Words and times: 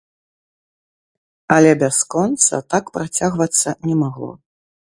Але 1.57 1.71
бясконца 1.83 2.63
так 2.75 2.91
працягвацца 2.97 3.69
не 3.91 3.95
магло. 4.05 4.31